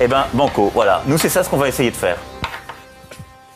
[0.00, 1.02] Eh ben, banco, voilà.
[1.06, 2.16] Nous, c'est ça ce qu'on va essayer de faire.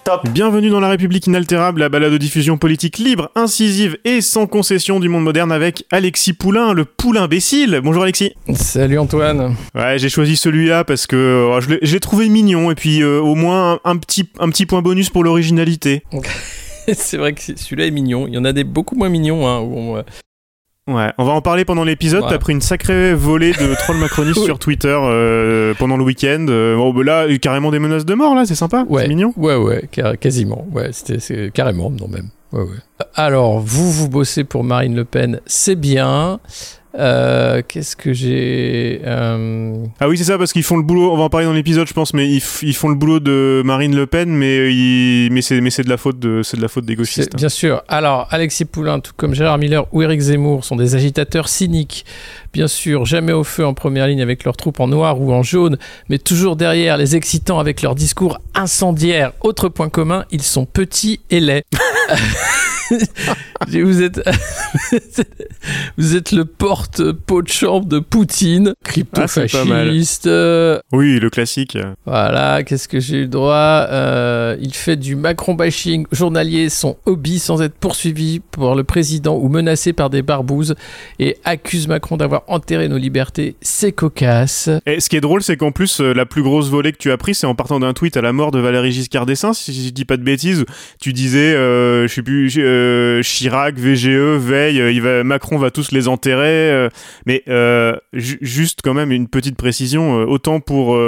[0.04, 4.46] Top Bienvenue dans La République inaltérable, la balade de diffusion politique libre, incisive et sans
[4.46, 7.80] concession du monde moderne avec Alexis Poulain, le poulain imbécile.
[7.84, 8.32] Bonjour Alexis.
[8.54, 9.54] Salut Antoine.
[9.74, 13.34] Ouais, j'ai choisi celui-là parce que euh, je l'ai- trouvé mignon et puis euh, au
[13.34, 16.02] moins un, un petit, un petit point bonus pour l'originalité.
[16.94, 18.26] c'est vrai que celui-là est mignon.
[18.28, 19.46] Il y en a des beaucoup moins mignons.
[19.46, 20.02] Hein, où on, euh,
[20.88, 22.22] Ouais, on va en parler pendant l'épisode.
[22.24, 22.30] Ouais.
[22.30, 24.44] T'as pris une sacrée volée de trolls macronistes Oui.
[24.46, 26.46] sur Twitter euh, pendant le week-end.
[26.48, 29.02] Euh, bon, bah là, carrément des menaces de mort, là, c'est sympa, Ouais.
[29.02, 29.34] c'est mignon.
[29.36, 30.66] Ouais, ouais, quasiment.
[30.72, 32.28] Ouais, c'était carrément, non même.
[32.52, 33.06] Ouais, ouais.
[33.14, 36.40] Alors, vous, vous bossez pour Marine Le Pen, c'est bien.
[36.94, 41.16] Euh, Qu'est-ce que j'ai euh, Ah oui, c'est ça, parce qu'ils font le boulot, on
[41.16, 44.06] va en parler dans l'épisode, je pense, mais ils, font le boulot de Marine Le
[44.06, 46.84] Pen, mais, ils- mais c'est mais c'est de la faute de, c'est de la faute
[46.86, 47.36] des gauchistes.
[47.36, 47.82] Bien sûr.
[47.88, 52.04] Alors, Alexis Poulain, tout comme Gérard Miller ou Éric Zemmour, sont des agitateurs cyniques.
[52.52, 55.42] Bien sûr, jamais au feu en première ligne avec leurs troupes en noir ou en
[55.42, 59.32] jaune, mais toujours derrière, les excitant avec leurs discours incendiaires.
[59.42, 61.64] Autre point commun, ils sont petits et laids.
[63.66, 64.20] vous êtes,
[65.98, 70.26] vous êtes le porte-pot de chambre de Poutine, crypto-fasciste.
[70.26, 71.76] euh, Oui, le classique.
[72.06, 76.96] voilà, qu'est-ce que j'ai eu le droit Euh, Il fait du Macron bashing journalier son
[77.06, 80.74] hobby sans être poursuivi par le président ou menacé par des barbouzes
[81.18, 83.56] et accuse Macron d'avoir enterré nos libertés.
[83.60, 84.70] C'est cocasse.
[84.86, 87.10] Et ce qui est drôle, c'est qu'en plus, euh, la plus grosse volée que tu
[87.10, 89.72] as pris, c'est en partant d'un tweet à la mort de Valéry Giscard d'Estaing, si
[89.86, 90.64] je dis pas de bêtises.
[91.00, 94.08] Tu disais, euh, je sais plus, euh, Chirac, VGE,
[94.38, 96.70] Veil, euh, Macron va tous les enterrer.
[96.70, 96.88] euh,
[97.26, 100.98] mais euh, ju- juste quand même une petite précision, autant pour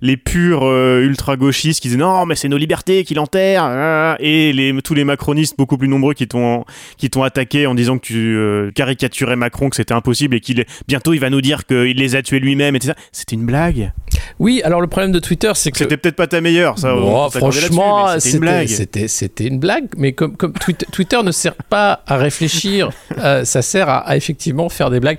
[0.00, 4.76] les purs ultra-gauchistes qui disaient non, mais c'est nos libertés qu'il enterre, ah, et les,
[4.82, 6.64] tous les macronistes beaucoup plus nombreux qui t'ont
[6.98, 11.20] qui attaqué en disant que tu caricaturais Macron, que c'était impossible et qu'il bientôt il
[11.20, 12.92] va nous dire qu'il les a tués lui-même, etc.
[13.12, 13.92] C'était une blague.
[14.38, 16.94] Oui, alors le problème de Twitter, c'est que C'était peut-être pas ta meilleilleure, ça.
[16.94, 18.68] Bon, franchement, c'était une blague.
[18.68, 23.62] c'était une blague, mais comme, comme Twitter, Twitter ne sert pas à réfléchir, euh, ça
[23.62, 25.18] sert à, à effectivement faire des blagues,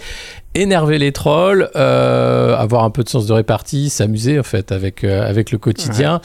[0.57, 5.03] énerver les trolls, euh, avoir un peu de sens de répartie, s'amuser en fait avec
[5.03, 6.19] euh, avec le quotidien.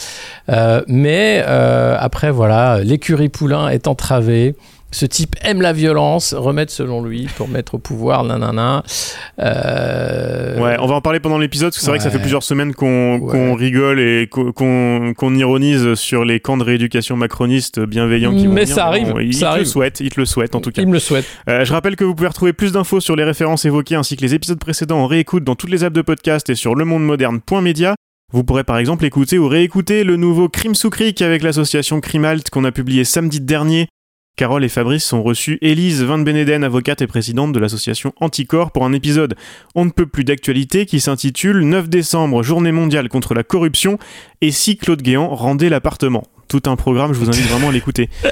[0.49, 4.55] Euh, mais après voilà, l'écurie Poulain est entravée.
[4.93, 8.83] Ce type aime la violence, remettre selon lui pour mettre au pouvoir, nanana.
[9.41, 12.19] Euh, Ouais, on va en parler pendant l'épisode, parce que c'est vrai que ça fait
[12.19, 13.55] plusieurs semaines qu'on Ouais.
[13.55, 14.53] rigole et qu'on
[15.17, 19.09] qu'on ironise sur les camps de rééducation macronistes bienveillants qui vont Mais venir, ça arrive,
[19.13, 19.67] bon, ça te le arrive.
[19.67, 20.83] souhaitent, ils te le souhaitent en tout cas.
[20.83, 21.25] Il me le souhaite.
[21.49, 24.23] Euh, je rappelle que vous pouvez retrouver plus d'infos sur les références évoquées ainsi que
[24.23, 27.95] les épisodes précédents en réécoute dans toutes les apps de podcast et sur lemondemoderne.media.
[28.33, 32.49] Vous pourrez par exemple écouter ou réécouter le nouveau Crime sous Cric avec l'association Crimalt
[32.51, 33.89] qu'on a publié samedi dernier.
[34.35, 38.87] Carole et Fabrice ont reçu Élise Van Beneden, avocate et présidente de l'association Anticorps, pour
[38.87, 39.35] un épisode
[39.75, 43.99] On ne peut plus d'actualité qui s'intitule 9 décembre, journée mondiale contre la corruption,
[44.41, 46.25] et si Claude Guéant rendait l'appartement?
[46.49, 48.09] Tout un programme, je vous invite vraiment à l'écouter.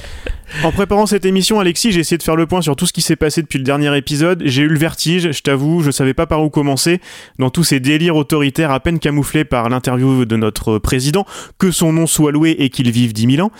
[0.65, 3.03] En préparant cette émission, Alexis, j'ai essayé de faire le point sur tout ce qui
[3.03, 4.43] s'est passé depuis le dernier épisode.
[4.45, 7.01] J'ai eu le vertige, je t'avoue, je savais pas par où commencer
[7.39, 11.25] dans tous ces délires autoritaires à peine camouflés par l'interview de notre président,
[11.59, 13.53] que son nom soit loué et qu'il vive 10 000 ans.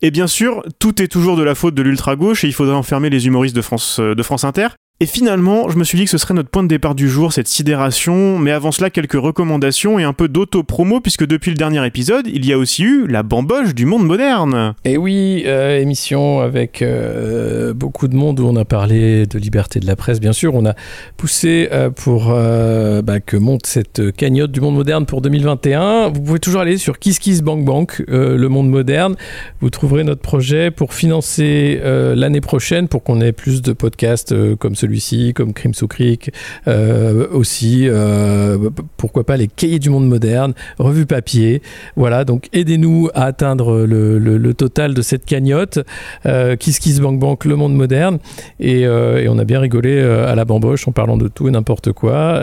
[0.00, 3.10] Et bien sûr, tout est toujours de la faute de l'ultra-gauche et il faudrait enfermer
[3.10, 4.68] les humoristes de France, euh, de France Inter.
[5.00, 7.32] Et finalement, je me suis dit que ce serait notre point de départ du jour,
[7.32, 11.86] cette sidération, mais avant cela, quelques recommandations et un peu d'auto-promo, puisque depuis le dernier
[11.86, 14.74] épisode, il y a aussi eu la bamboche du monde moderne.
[14.84, 19.78] Et oui, euh, émission avec euh, beaucoup de monde où on a parlé de liberté
[19.78, 20.56] de la presse, bien sûr.
[20.56, 20.74] On a
[21.16, 26.08] poussé euh, pour bah, que monte cette cagnotte du monde moderne pour 2021.
[26.08, 29.14] Vous pouvez toujours aller sur KissKissBankBank, le monde moderne.
[29.60, 34.74] Vous trouverez notre projet pour financer l'année prochaine, pour qu'on ait plus de podcasts comme
[34.88, 36.32] celui-ci, comme Crime sous Cric,
[36.66, 41.62] euh, aussi, euh, pourquoi pas les cahiers du monde moderne, revue papier.
[41.96, 45.78] Voilà, donc aidez-nous à atteindre le, total de cette cagnotte.
[46.26, 48.18] Euh, Kiss Kiss Bank Bank, le monde moderne.
[48.60, 51.92] Et, et on a bien rigolé à la bamboche en parlant de tout et n'importe
[51.92, 52.40] quoi.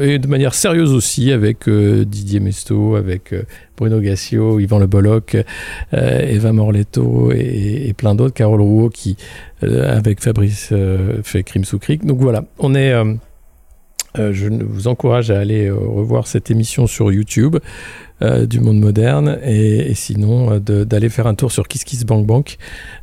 [0.00, 3.34] Et de manière sérieuse aussi avec Didier Mesto, avec
[3.78, 5.36] Bruno Gassio, Yvan Le Bolloc,
[5.94, 9.16] euh, Eva Morletto et, plein d'autres, Carole Rouault qui,
[9.62, 12.04] euh, avec Fabrice, euh, fait Crime sous Cric.
[12.04, 12.92] Donc voilà, on est.
[14.16, 17.56] je vous encourage à aller revoir cette émission sur YouTube.
[18.22, 19.38] Euh, du monde moderne.
[19.44, 22.58] Et, sinon, euh, d'aller faire un tour sur KissKissBankBank,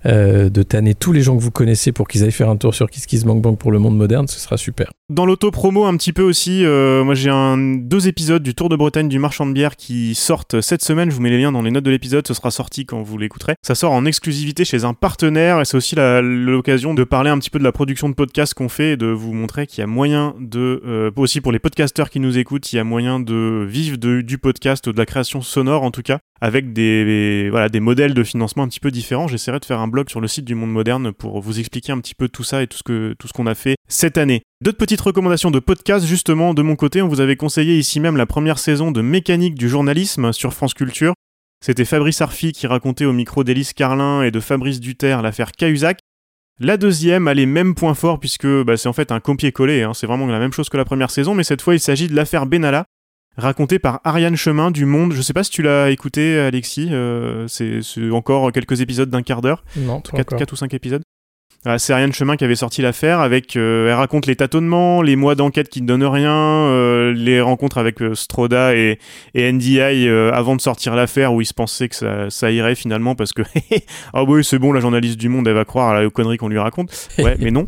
[0.06, 2.74] euh, de tanner tous les gens que vous connaissez pour qu'ils aillent faire un tour
[2.74, 4.92] sur KissKissBankBank pour le monde moderne, ce sera super.
[5.10, 7.30] Dans l'auto-promo un petit peu aussi, euh, moi j'ai
[7.78, 11.16] deux épisodes du Tour de Bretagne du Marchand de Bière qui sortent cette semaine, je
[11.16, 13.54] vous mets les liens dans les notes de l'épisode, ce sera sorti quand vous l'écouterez.
[13.62, 17.52] Ça sort en exclusivité chez un partenaire et c'est aussi l'occasion de parler un petit
[17.52, 19.88] peu de la production de podcasts qu'on fait et de vous montrer qu'il y a
[19.88, 23.98] moyen de, aussi pour les podcasteurs qui nous écoutent, il y a moyen de vivre
[23.98, 28.24] du podcast, de la création sonore en tout cas, avec des, voilà, des modèles de
[28.24, 29.28] financement un petit peu différents.
[29.28, 32.00] J'essaierai de faire un blog sur le site du Monde Moderne pour vous expliquer un
[32.00, 34.44] petit peu tout ça et tout ce que tout ce qu'on a fait cette année.
[34.62, 37.02] D'autres petites recommandations de podcasts, justement, de mon côté.
[37.02, 40.74] On vous avait conseillé ici même la première saison de Mécanique du journalisme sur France
[40.74, 41.14] Culture.
[41.66, 46.00] C'était Fabrice Arfi qui racontait au micro d'Élise Carlin et de Fabrice Duterre l'affaire Cahuzac.
[46.60, 49.94] La deuxième a les mêmes points forts puisque bah, c'est en fait un copier-coller, hein.
[49.94, 52.16] c'est vraiment la même chose que la première saison, mais cette fois il s'agit de
[52.16, 52.86] l'affaire Benalla,
[53.38, 55.14] racontée par Ariane Chemin du Monde.
[55.14, 59.22] Je sais pas si tu l'as écouté, Alexis, euh, c'est c'est encore quelques épisodes d'un
[59.24, 59.64] quart d'heure.
[59.78, 60.48] Non, pas 4, encore.
[60.54, 61.04] ou 5 épisodes.
[61.66, 63.56] Voilà, c'est Ariane Chemin qui avait sorti l'affaire avec.
[63.56, 67.80] euh, elle raconte les tâtonnements, les mois d'enquête qui ne donnent rien, euh, les rencontres
[67.80, 69.00] avec euh, Stroda et,
[69.34, 72.76] et NDI euh, avant de sortir l'affaire où ils se pensaient que ça, ça irait
[72.76, 73.42] finalement parce que.
[74.14, 76.50] Ah oui, c'est bon, la journaliste du monde, elle va croire à la connerie qu'on
[76.50, 76.92] lui raconte.
[77.18, 77.66] Ouais, mais non.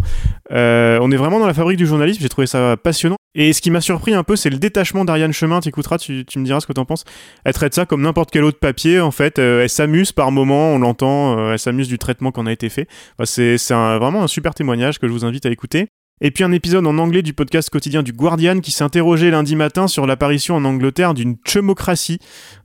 [0.51, 3.17] Euh, on est vraiment dans la fabrique du journalisme, j'ai trouvé ça passionnant.
[3.35, 5.59] Et ce qui m'a surpris un peu, c'est le détachement d'Ariane Chemin.
[5.59, 7.03] Tu écouteras, tu, tu me diras ce que t'en penses.
[7.45, 9.37] Elle traite ça comme n'importe quel autre papier, en fait.
[9.37, 12.69] Euh, elle s'amuse par moment, on l'entend, euh, elle s'amuse du traitement qu'on a été
[12.69, 12.87] fait.
[13.13, 15.87] Enfin, c'est c'est vraiment un super témoignage que je vous invite à écouter.
[16.19, 19.87] Et puis un épisode en anglais du podcast quotidien du Guardian qui s'interrogeait lundi matin
[19.87, 22.17] sur l'apparition en Angleterre d'une chumocratie,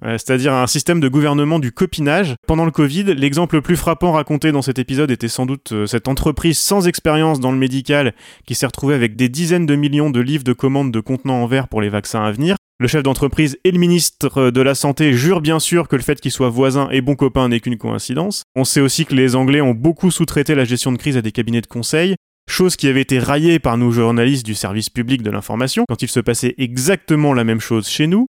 [0.07, 2.35] euh, c'est-à-dire un système de gouvernement du copinage.
[2.47, 5.85] Pendant le Covid, l'exemple le plus frappant raconté dans cet épisode était sans doute euh,
[5.85, 8.15] cette entreprise sans expérience dans le médical
[8.47, 11.47] qui s'est retrouvée avec des dizaines de millions de livres de commandes de contenants en
[11.47, 12.57] verre pour les vaccins à venir.
[12.79, 16.19] Le chef d'entreprise et le ministre de la Santé jurent bien sûr que le fait
[16.23, 18.45] qu'ils soient voisins et bons copains n'est qu'une coïncidence.
[18.57, 21.33] On sait aussi que les Anglais ont beaucoup sous-traité la gestion de crise à des
[21.33, 22.17] cabinets de conseil,
[22.49, 26.09] chose qui avait été raillée par nos journalistes du service public de l'information quand il
[26.09, 28.27] se passait exactement la même chose chez nous.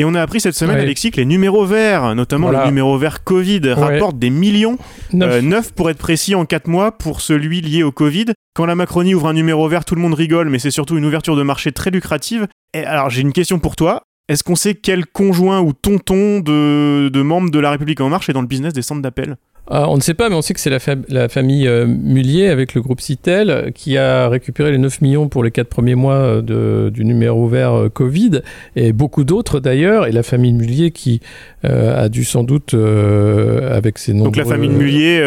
[0.00, 0.82] Et on a appris cette semaine, Ouais.
[0.82, 2.62] Alexis, que les numéros verts, notamment Voilà.
[2.62, 4.78] le numéro vert Covid, rapportent des millions
[5.12, 5.28] Neuf.
[5.32, 8.26] euh, 9 pour être précis en 4 mois pour celui lié au Covid.
[8.54, 11.04] Quand la Macronie ouvre un numéro vert, tout le monde rigole, mais c'est surtout une
[11.04, 12.46] ouverture de marché très lucrative.
[12.74, 14.02] Et alors j'ai une question pour toi.
[14.28, 18.28] Est-ce qu'on sait quel conjoint ou tonton de, de membres de la République En Marche
[18.28, 19.36] est dans le business des centres d'appel?
[19.70, 21.86] Ah, on ne sait pas, mais on sait que c'est la, fa- la famille euh,
[21.86, 25.68] Mullier avec le groupe Citel euh, qui a récupéré les 9 millions pour les 4
[25.68, 28.40] premiers mois euh, de- du numéro vert euh, Covid
[28.76, 30.06] et beaucoup d'autres d'ailleurs.
[30.06, 31.20] Et la famille Mullier qui
[31.66, 32.74] euh, a dû sans doute,
[33.70, 34.26] avec ses nombreux...
[34.30, 35.20] Donc la famille Mullier,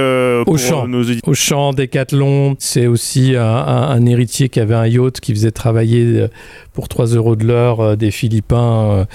[0.45, 0.87] pour Auchan.
[0.87, 1.29] nos auditeurs.
[1.29, 6.25] Auchan, Decathlon, c'est aussi un, un- un héritier qui avait un yacht qui faisait travailler
[6.73, 9.05] pour 3 euros de l'heure des Philippins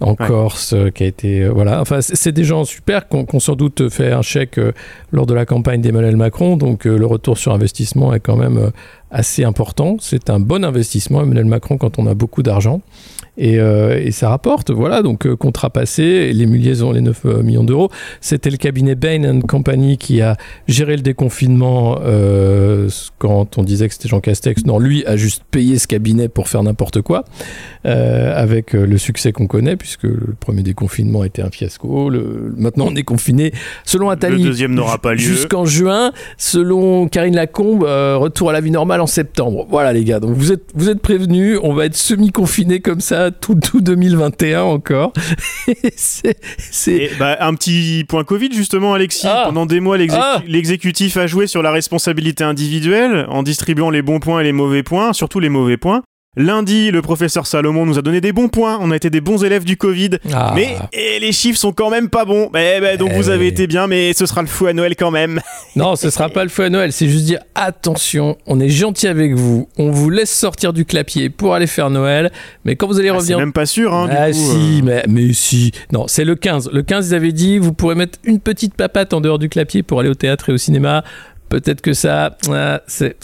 [0.00, 0.26] en Ouais.
[0.26, 1.80] Corse, qui a été voilà.
[1.80, 4.58] Enfin, c'est des gens super qui ont, sans doute fait un chèque
[5.12, 8.58] lors de la campagne d'Emmanuel Macron, donc euh, le retour sur investissement est quand même
[8.58, 8.70] euh,
[9.16, 9.96] assez important.
[9.98, 12.82] C'est un bon investissement, Emmanuel Macron, quand on a beaucoup d'argent.
[13.38, 17.42] Et, euh, et ça rapporte, voilà, donc euh, contrat passé, les ont les 9 euh,
[17.42, 17.90] millions d'euros.
[18.20, 20.36] C'était le cabinet Bain Company qui a
[20.68, 21.98] géré le déconfinement
[23.18, 24.64] quand on disait que c'était Jean Castex.
[24.64, 27.24] Non, lui a juste payé ce cabinet pour faire n'importe quoi,
[27.84, 32.08] avec le succès qu'on connaît, puisque le premier déconfinement était un fiasco.
[32.10, 32.54] Le...
[32.56, 33.52] Maintenant, on est confiné,
[33.84, 35.18] selon Attali, Le deuxième n'aura pas lieu.
[35.18, 36.12] jusqu'en juin.
[36.38, 39.66] Selon Karine Lacombe, retour à la vie normale en septembre.
[39.70, 43.30] Voilà les gars, donc vous êtes, vous êtes prévenus, on va être semi-confiné comme ça
[43.30, 45.12] tout, tout 2021 encore.
[45.96, 49.26] c'est, bah, un petit point Covid justement, Alexis.
[49.28, 49.44] Ah.
[49.46, 50.42] Pendant des mois, l'exé- Ah.
[50.46, 54.82] l'exécutif a joué sur la responsabilité individuelle en distribuant les bons points et les mauvais
[54.82, 56.02] points, surtout les mauvais points.
[56.36, 58.78] Lundi, le professeur Salomon nous a donné des bons points.
[58.82, 60.10] On a été des bons élèves du Covid.
[60.34, 60.52] Ah.
[60.54, 62.50] Mais et les chiffres sont quand même pas bons.
[62.54, 63.48] Eh ben, donc Eh vous avez oui.
[63.48, 65.40] été bien, mais ce sera le fou à Noël quand même.
[65.76, 69.08] Non, ce sera pas le feu à Noël, c'est juste dire attention, on est gentil
[69.08, 72.32] avec vous, on vous laisse sortir du clapier pour aller faire Noël,
[72.64, 73.92] mais quand vous allez Ah, c'est revenir même pas sûr.
[73.92, 74.82] Hein, du ah coup, si, euh.
[74.82, 75.72] mais, mais si.
[75.92, 76.70] Non, c'est le 15.
[76.72, 79.82] Le 15, ils avaient dit, vous pourrez mettre une petite papate en dehors du clapier
[79.82, 81.04] pour aller au théâtre et au cinéma.
[81.48, 83.16] Peut-être que ça, ah, c'est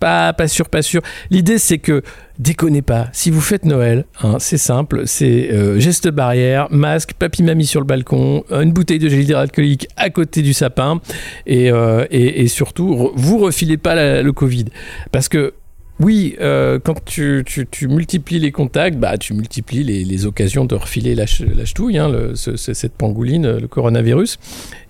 [0.00, 1.02] pas, pas, sûr, pas sûr.
[1.30, 2.02] L'idée, c'est que
[2.38, 3.08] déconnez pas.
[3.12, 7.80] Si vous faites Noël, hein, c'est simple, c'est euh, geste barrière, masque, papy mamie sur
[7.80, 11.00] le balcon, une bouteille de gel hydroalcoolique à côté du sapin,
[11.46, 14.66] et, euh, et, surtout, vous refilez pas le Covid,
[15.10, 15.54] parce que
[16.00, 20.64] oui, euh, quand tu, tu, tu multiplies les contacts, bah, tu multiplies les, les occasions
[20.64, 21.64] de refiler la, ch- la
[21.98, 24.38] hein, le- ce- ce- cette pangouline, le coronavirus.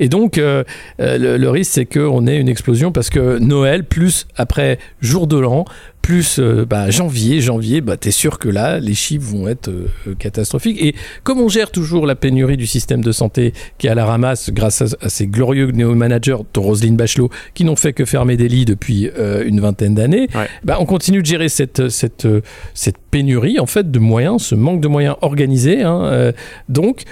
[0.00, 0.65] Et donc, euh,
[1.00, 5.27] euh, le, le risque, c'est qu'on ait une explosion parce que Noël, plus après jour
[5.27, 5.65] de l'an,
[6.09, 10.15] plus euh, bah, janvier, janvier, bah, t'es sûr que là, les chiffres vont être euh,
[10.19, 10.81] catastrophiques.
[10.81, 14.07] Et comme on gère toujours la pénurie du système de santé qui est à la
[14.07, 18.49] ramasse grâce à, ces glorieux néo-managers de Roselyne Bachelot qui n'ont fait que fermer des
[18.49, 20.49] lits depuis euh, une vingtaine d'années, Ouais.
[20.65, 22.27] bah, on continue de gérer cette, cette,
[22.73, 25.83] cette pénurie en fait de moyens, ce manque de moyens organisés.
[25.83, 26.33] hein,
[26.71, 27.03] donc,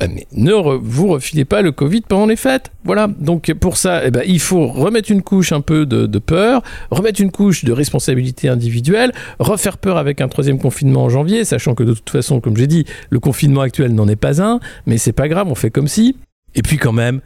[0.00, 2.72] ah, mais ne vous refilez pas le Covid pendant les fêtes.
[2.84, 3.06] Voilà.
[3.06, 6.62] Donc pour ça, eh ben, il faut remettre une couche un peu de, de peur,
[6.90, 11.74] remettre une couche de responsabilité individuelle, refaire peur avec un troisième confinement en janvier, sachant
[11.74, 14.98] que de toute façon, comme j'ai dit, le confinement actuel n'en est pas un, mais
[14.98, 16.16] c'est pas grave, on fait comme si.
[16.54, 17.20] Et puis quand même,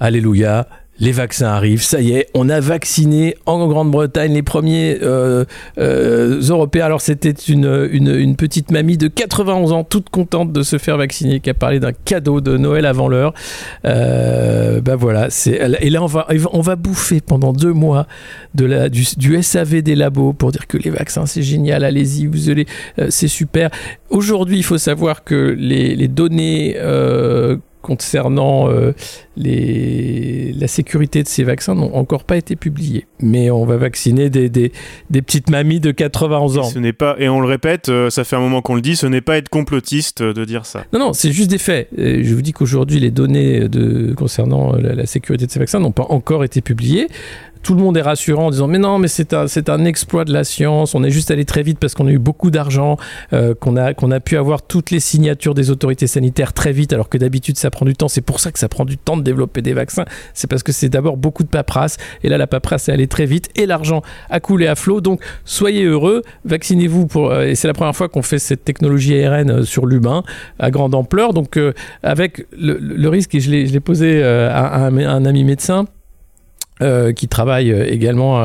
[0.00, 0.68] alléluia.
[0.98, 5.44] Les vaccins arrivent, ça y est, on a vacciné en Grande-Bretagne les premiers euh,
[5.76, 6.86] euh, Européens.
[6.86, 11.40] Alors c'était une, une, petite mamie de 91 ans, toute contente de se faire vacciner,
[11.40, 13.34] qui a parlé d'un cadeau de Noël avant l'heure.
[13.84, 18.06] Euh, ben voilà, c'est et là on va on va bouffer pendant deux mois
[18.54, 22.26] de la du, du SAV des labos pour dire que les vaccins c'est génial, allez-y,
[22.26, 22.66] vous allez,
[23.10, 23.68] c'est super.
[24.08, 26.76] Aujourd'hui, il faut savoir que les, les données
[27.82, 28.92] concernant euh,
[29.36, 33.06] les, la sécurité de ces vaccins n'ont encore pas été publiées.
[33.20, 34.72] Mais on va vacciner des, des,
[35.10, 36.64] des petites mamies de 91 ans.
[36.64, 38.96] Ce n'est pas, et on le répète, euh, ça fait un moment qu'on le dit,
[38.96, 40.84] ce n'est pas être complotiste euh, de dire ça.
[40.92, 41.88] Non, non, c'est juste des faits.
[41.96, 45.92] Je vous dis qu'aujourd'hui, les données de, concernant la, la sécurité de ces vaccins n'ont
[45.92, 47.08] pas encore été publiées.
[47.66, 50.24] Tout le monde est rassurant en disant mais non mais c'est un c'est un exploit
[50.24, 52.96] de la science on est juste allé très vite parce qu'on a eu beaucoup d'argent
[53.32, 56.92] euh, qu'on a qu'on a pu avoir toutes les signatures des autorités sanitaires très vite
[56.92, 58.08] alors que d'habitude ça du temps.
[58.08, 60.04] C'est pour ça que ça prend du temps de développer des vaccins.
[60.34, 61.96] C'est parce que c'est d'abord beaucoup de paperasse.
[62.22, 63.48] Et là la paperasse est allée très vite.
[63.54, 65.00] Et l'argent a coulé à flot.
[65.00, 66.22] Donc soyez heureux.
[66.44, 70.22] Vaccinez-vous euh, et c'est la première fois qu'on fait cette technologie ARN euh, sur l'humain
[70.58, 71.32] à grande ampleur.
[71.32, 75.86] Donc euh, avec le, risque et je l'ai posé à un ami médecin
[76.82, 78.36] euh, qui travaille euh, également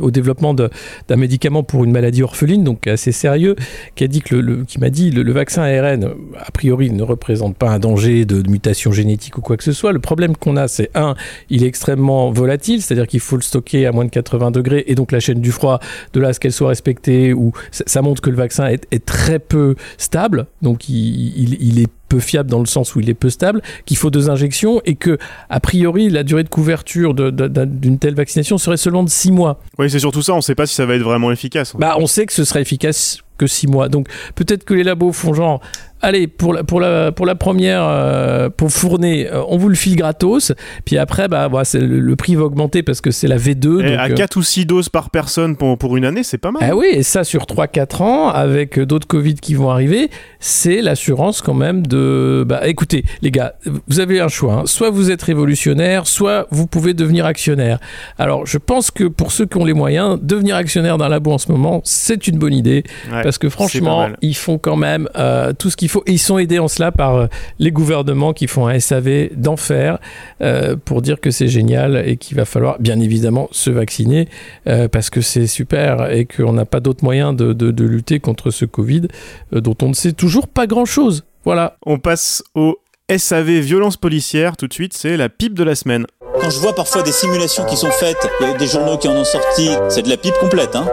[0.00, 0.70] au développement d'un
[1.16, 3.56] médicament pour une maladie orpheline, donc assez sérieux,
[3.94, 4.88] qui a dit que le, m'a
[5.32, 9.64] vaccin ARN a priori ne représente pas un danger de, mutation génétique ou quoi que
[9.64, 9.92] ce soit.
[9.92, 11.14] Le problème qu'on a, c'est un,
[11.50, 14.94] il est extrêmement volatile, c'est-à-dire qu'il faut le stocker à moins de 80 degrés, et
[14.94, 15.78] donc la chaîne du froid,
[16.14, 19.38] de là à ce qu'elle soit respectée, ou ça, montre que le vaccin est, très
[19.38, 23.60] peu stable, donc il est peu fiable dans le sens où il est peu stable,
[23.86, 25.18] qu'il faut deux injections et que
[25.50, 29.08] a priori la durée de couverture de- de- d'un- d'une telle vaccination serait seulement de
[29.10, 29.60] six mois.
[29.78, 31.74] Oui, c'est surtout ça, on sait pas si ça va être vraiment efficace.
[31.76, 33.88] Bah, on sait que ce sera efficace que six mois.
[33.88, 35.60] Donc peut-être que les labos font genre,
[36.02, 39.74] allez, pour la, pour la, pour la première, euh, pour fourner, euh, on vous le
[39.74, 40.52] file gratos.
[40.84, 43.80] Puis après, bah, bah, le, le prix va augmenter parce que c'est la V2.
[43.84, 46.36] Et donc, à euh, 4 ou 6 doses par personne pour, pour une année, c'est
[46.38, 46.62] pas mal.
[46.64, 50.10] ah oui, et ça sur 3-4 ans, avec euh, d'autres Covid qui vont arriver,
[50.40, 52.44] c'est l'assurance quand même de...
[52.46, 53.54] Bah écoutez, les gars,
[53.88, 54.52] vous avez un choix.
[54.54, 54.62] hein.
[54.66, 57.78] Soit vous êtes révolutionnaire, soit vous pouvez devenir actionnaire.
[58.18, 61.38] Alors je pense que pour ceux qui ont les moyens, devenir actionnaire d'un labo en
[61.38, 62.84] ce moment, c'est une bonne idée.
[63.10, 66.02] Ouais, parce que franchement, ils font quand même euh, tout ce qu'il faut.
[66.06, 67.26] Et ils sont aidés en cela par euh,
[67.58, 69.98] les gouvernements qui font un SAV d'enfer
[70.42, 74.28] euh, pour dire que c'est génial et qu'il va falloir bien évidemment se vacciner
[74.68, 78.20] euh, parce que c'est super et qu'on n'a pas d'autre moyen de, de- de lutter
[78.20, 79.08] contre ce Covid
[79.54, 81.24] euh, dont on ne sait toujours pas grand-chose.
[81.46, 81.76] Voilà.
[81.86, 82.78] On passe au
[83.14, 86.06] SAV violence policière tout de suite, c'est la pipe de la semaine.
[86.40, 89.08] Quand je vois parfois des simulations qui sont faites, il y a des journaux qui
[89.08, 90.86] en ont sorti, c'est de la pipe complète, hein.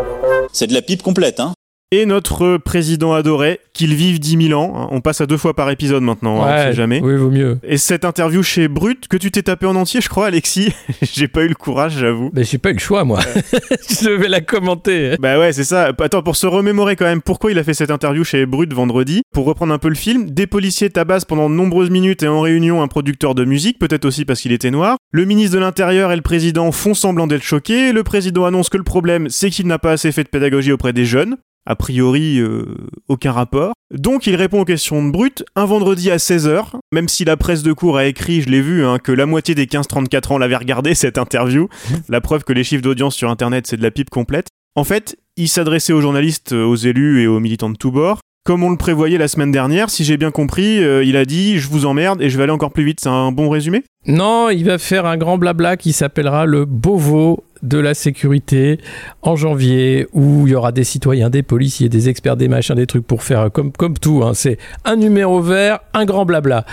[0.54, 1.54] C'est de la pipe complète, hein.
[1.94, 4.88] Et notre président adoré, qu'il vive 10 000 ans.
[4.92, 7.02] On passe à deux fois par épisode maintenant, hein, on sait jamais.
[7.04, 7.60] Oui, vaut mieux.
[7.64, 10.74] Et cette interview chez Brut, que tu t'es tapé en entier, je crois, Alexis.
[11.02, 12.32] J'ai pas eu le courage, j'avoue.
[12.34, 13.20] Mais j'ai pas eu le choix, moi.
[14.02, 15.18] je vais la commenter.
[15.20, 15.92] Bah ouais, c'est ça.
[16.00, 19.24] Attends, pour se remémorer quand même pourquoi il a fait cette interview chez Brut vendredi,
[19.34, 22.40] pour reprendre un peu le film, des policiers tabassent pendant de nombreuses minutes et en
[22.40, 24.96] réunion un producteur de musique, peut-être aussi parce qu'il était noir.
[25.12, 27.92] Le ministre de l'Intérieur et le président font semblant d'être choqués.
[27.92, 30.94] Le président annonce que le problème, c'est qu'il n'a pas assez fait de pédagogie auprès
[30.94, 31.36] des jeunes.
[31.66, 32.66] A priori, euh,
[33.08, 33.74] aucun rapport.
[33.94, 37.62] Donc il répond aux questions de Brut un vendredi à 16h, même si la presse
[37.62, 40.56] de cours a écrit, je l'ai vu, hein, que la moitié des 15-34 ans l'avait
[40.56, 41.68] regardé cette interview.
[42.10, 44.48] La preuve que les chiffres d'audience sur Internet, c'est de la pipe complète.
[44.76, 48.20] En fait, il s'adressait aux journalistes, euh, aux élus et aux militants de tous bords.
[48.44, 51.60] Comme on le prévoyait la semaine dernière, si j'ai bien compris, euh, il a dit
[51.60, 53.00] je vous emmerde et je vais aller encore plus vite.
[53.00, 53.84] C'est un bon résumé?
[54.08, 58.80] Non, il va faire un grand blabla qui s'appellera le Beauvau de la sécurité
[59.22, 62.88] en janvier où il y aura des citoyens, des policiers, des experts, des machins, des
[62.88, 64.24] trucs pour faire comme, comme tout.
[64.24, 64.34] hein.
[64.34, 66.66] C'est un numéro vert, un grand blabla.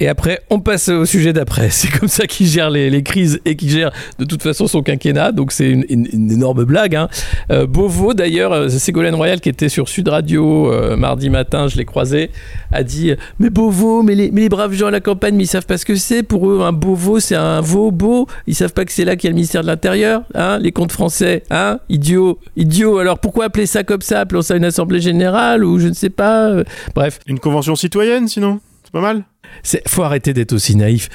[0.00, 1.70] Et après, on passe au sujet d'après.
[1.70, 4.82] C'est comme ça qu'il gère les, les crises et qu'il gère de toute façon son
[4.82, 5.32] quinquennat.
[5.32, 6.94] Donc c'est une, une- énorme blague.
[6.96, 7.08] Hein.
[7.50, 11.76] Euh, Beauvau, d'ailleurs, euh, Ségolène Royal qui était sur Sud Radio euh, mardi matin, je
[11.76, 12.30] l'ai croisé,
[12.72, 15.48] a dit Mais Beauvau, mais les, mais les braves gens à la campagne, mais ils
[15.48, 16.22] savent pas ce que c'est.
[16.22, 18.26] Pour eux, un Beauvau, c'est un veau beau.
[18.46, 20.22] Ils savent pas que c'est là qu'il y a le ministère de l'Intérieur.
[20.36, 22.98] Hein, les comptes français, hein, idiot, idiot.
[22.98, 24.20] Alors pourquoi appeler ça comme ça?
[24.20, 26.48] Appelons ça une assemblée générale ou je ne sais pas.
[26.50, 26.64] euh,
[26.94, 28.60] Bref, Une convention citoyenne, sinon?
[28.84, 29.24] C'est pas mal?
[29.62, 31.08] C'est faut arrêter d'être aussi naïf.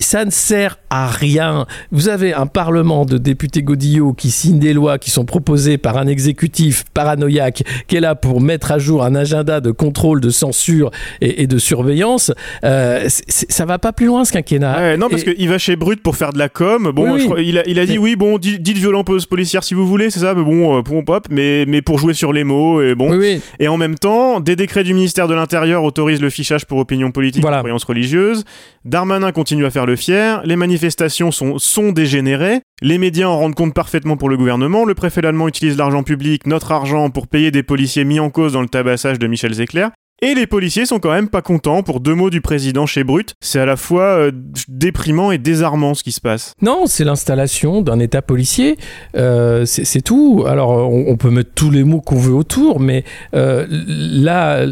[0.00, 1.66] Ça ne sert à rien.
[1.90, 5.96] Vous avez un parlement de députés godillots qui signent des lois qui sont proposées par
[5.96, 10.30] un exécutif paranoïaque qui est là pour mettre à jour un agenda de contrôle, de
[10.30, 12.32] censure et, et de surveillance.
[12.64, 14.76] Euh, ça va pas plus loin ce quinquennat.
[14.78, 16.90] Ouais, non, parce Et- qu'il va chez Brut pour faire de la com.
[16.94, 17.20] Bon, Oui, oui.
[17.20, 19.74] je crois- il, a, il a dit Mais- oui, bon, di- dites violence policière si
[19.74, 22.44] vous voulez, c'est ça, mais bon, euh, pom, pop, mais, mais pour jouer sur les
[22.44, 23.16] mots, et bon.
[23.16, 23.40] Oui.
[23.58, 27.10] Et en même temps, des décrets du ministère de l'Intérieur autorisent le fichage pour opinion
[27.10, 27.62] politique Voilà.
[27.74, 28.44] Croyances religieuses.
[28.84, 30.42] Darmanin continue à faire le fier.
[30.44, 32.60] Les manifestations sont, sont dégénérées.
[32.82, 34.84] Les médias en rendent compte parfaitement pour le gouvernement.
[34.84, 38.52] Le préfet allemand utilise l'argent public, notre argent, pour payer des policiers mis en cause
[38.52, 39.88] dans le tabassage de Michel Zecler.
[40.22, 43.34] Et les policiers sont quand même pas contents pour deux mots du président chez Brut.
[43.40, 44.32] C'est à la fois euh,
[44.68, 46.54] déprimant et désarmant ce qui se passe.
[46.62, 48.78] Non, c'est l'installation d'un État policier.
[49.16, 50.44] Euh, c'est tout.
[50.46, 53.04] Alors, on, peut mettre tous les mots qu'on veut autour, mais
[53.34, 54.64] euh, là,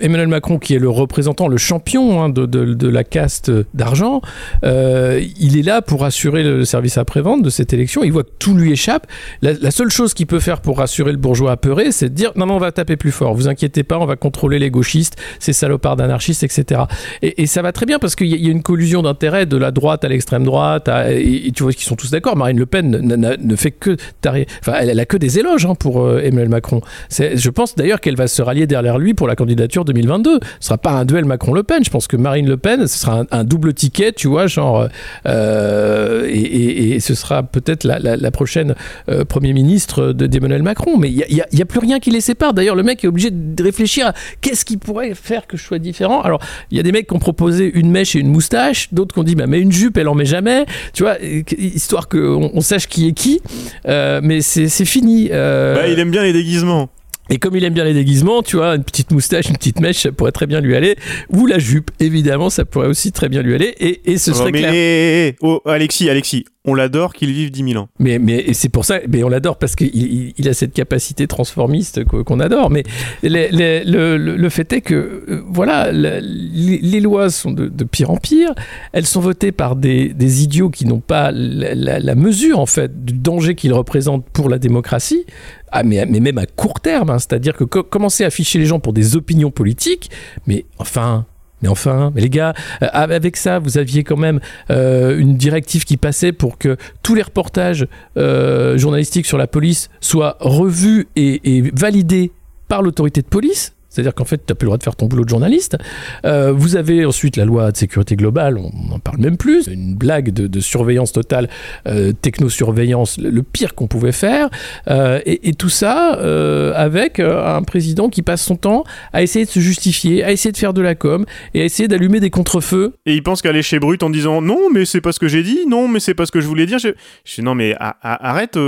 [0.00, 4.20] Emmanuel Macron, qui est le représentant, le champion hein, de, la caste d'argent,
[4.62, 8.04] il est là pour assurer le service après-vente de cette élection.
[8.04, 9.06] Il voit que tout lui échappe.
[9.42, 12.32] La, la seule chose qu'il peut faire pour rassurer le bourgeois apeuré, c'est de dire
[12.36, 13.34] non, non, on va taper plus fort.
[13.34, 16.82] Vous inquiétez pas, on va contrôler les gauchistes, ces salopards d'anarchistes, etc.
[17.22, 20.04] Et, ça va très bien parce qu'il y, a- une collusion d'intérêts de la droite
[20.04, 20.88] à l'extrême droite.
[20.88, 22.36] et, tu vois qu'ils sont tous d'accord.
[22.36, 26.20] Marine Le Pen ne, fait que enfin, elle, a que des éloges hein, pour euh,
[26.22, 26.80] Emmanuel Macron.
[27.10, 30.38] Je pense d'ailleurs qu'elle va se rallier derrière lui pour la candidature 2022.
[30.60, 31.84] Ce sera pas un duel Macron-Le Pen.
[31.84, 34.88] Je pense que Marine Le Pen, ce sera un, double ticket, tu vois, genre,
[35.26, 38.74] euh, et, ce sera peut-être la, prochaine
[39.08, 40.96] euh, Premier ministre de- d'Emmanuel Macron.
[40.98, 42.54] Mais il n'y a, a plus rien qui les sépare.
[42.54, 45.78] D'ailleurs, le mec est obligé de réfléchir à qu'est-ce qui pourrait faire que je sois
[45.78, 46.20] différent?
[46.20, 49.14] Alors, il y a des mecs qui ont proposé une mèche et une moustache, d'autres
[49.14, 51.16] qui ont dit, bah, mais une jupe, elle en met jamais, tu vois,
[51.56, 53.40] histoire qu'on on sache qui est qui.
[53.88, 55.28] Euh, mais c'est fini.
[55.32, 56.90] Euh, Bah, il aime bien les déguisements.
[57.30, 59.98] et comme il aime bien les déguisements, tu vois, une petite moustache, une petite mèche,
[60.02, 60.96] ça pourrait très bien lui aller.
[61.30, 63.74] Ou la jupe, évidemment, ça pourrait aussi très bien lui aller.
[63.78, 65.32] Et, et ce Oh, serait mais clair.
[65.40, 67.88] Oh, Alexis, Alexis, on l'adore qu'il vive 10 000 ans.
[67.98, 71.26] Mais, mais c'est pour ça, mais on l'adore parce qu'il il, il a cette capacité
[71.26, 72.70] transformiste qu'o- qu'on adore.
[72.70, 72.84] Mais
[73.24, 78.54] le, fait est que, euh, voilà, les, lois sont de, pire en pire.
[78.92, 83.54] Elles sont votées par des, idiots qui n'ont pas la, mesure, en fait, du danger
[83.54, 85.24] qu'ils représentent pour la démocratie.
[85.72, 87.18] Ah, mais, mais même à court terme, hein.
[87.18, 90.10] c'est-à-dire que co- commencer à afficher les gens pour des opinions politiques,
[90.46, 91.24] mais enfin,
[91.62, 95.84] mais enfin, mais les gars, euh, avec ça, vous aviez quand même euh, une directive
[95.84, 101.70] qui passait pour que tous les reportages euh, journalistiques sur la police soient revus et
[101.74, 102.32] validés
[102.68, 103.74] par l'autorité de police.
[103.92, 105.76] C'est-à-dire qu'en fait, tu n'as plus le droit de faire ton boulot de journaliste.
[106.24, 109.66] Euh, vous avez ensuite la loi de sécurité globale, on n'en parle même plus.
[109.66, 111.48] Une blague de, surveillance totale,
[111.86, 114.48] euh, technosurveillance, le, pire qu'on pouvait faire.
[114.88, 119.50] Euh, et, tout ça euh, avec un président qui passe son temps à essayer de
[119.50, 122.94] se justifier, à essayer de faire de la com et à essayer d'allumer des contre-feux.
[123.04, 125.42] Et il pense qu'aller chez Brut en disant non, mais c'est pas ce que j'ai
[125.42, 126.78] dit, non, mais c'est pas ce que je voulais dire.
[126.78, 126.88] Je,
[127.34, 128.58] dis non, mais arrête.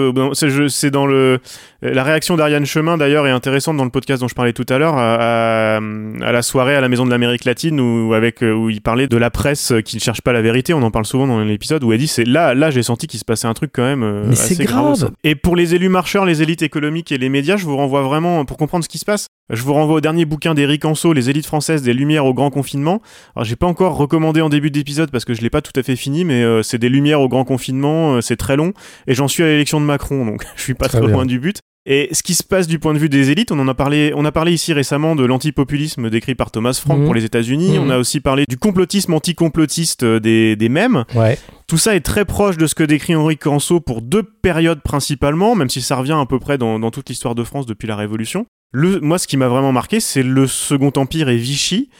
[0.69, 1.39] c'est dans le.
[1.81, 4.79] La réaction d'Ariane Chemin d'ailleurs est intéressante dans le podcast dont je parlais tout à
[4.79, 8.71] l'heure, à, à- la soirée à la Maison de l'Amérique latine où, avec, euh, où
[8.71, 10.75] il parlait de la presse qui ne cherche pas la vérité.
[10.75, 13.19] On en parle souvent dans l'épisode où elle dit c'est là, là j'ai senti qu'il
[13.21, 14.99] se passait un truc quand même euh, Mais assez c'est grave.
[14.99, 15.11] grave.
[15.25, 18.45] Et pour les élus marcheurs, les élites économiques et les médias, je vous renvoie vraiment
[18.45, 19.27] pour comprendre ce qui se passe.
[19.53, 22.51] Je vous renvoie au dernier bouquin d'Éric Anso, Les élites françaises des Lumières au grand
[22.51, 23.03] confinement.
[23.37, 25.83] Alors j'ai pas encore recommandé en début d'épisode parce que je l'ai pas tout à
[25.83, 28.73] fait fini, mais euh, c'est des Lumières au grand confinement, euh, c'est très long
[29.07, 31.11] et j'en suis à l'élection de Macron, donc je suis pas Très bien.
[31.11, 31.59] loin du but.
[31.87, 34.13] Et ce qui se passe du point de vue des élites, on en a parlé,
[34.17, 37.05] on a parlé ici récemment de l'antipopulisme décrit par Thomas Frank Mhm.
[37.05, 37.73] pour les États-Unis.
[37.79, 37.85] Mhm.
[37.85, 41.05] On a aussi parlé du complotisme anticomplotiste euh, des, des mêmes.
[41.15, 41.39] Ouais.
[41.67, 45.55] Tout ça est très proche de ce que décrit Henri Canso pour deux périodes principalement,
[45.55, 47.97] même si ça revient à peu près dans, dans toute l'histoire de France depuis la
[47.97, 48.47] Révolution.
[48.73, 51.91] Le, moi, ce qui m'a vraiment marqué, c'est le Second Empire et Vichy,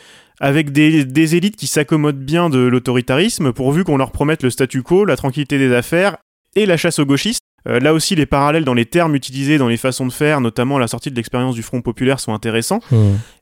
[0.41, 4.83] avec des, des élites qui s'accommodent bien de l'autoritarisme, pourvu qu'on leur promette le statu
[4.83, 6.17] quo, la tranquillité des affaires
[6.57, 7.43] et la chasse aux gauchistes.
[7.69, 10.79] Euh, là aussi, les parallèles dans les termes utilisés, dans les façons de faire, notamment
[10.79, 12.81] la sortie de l'expérience du Front Populaire, sont intéressants.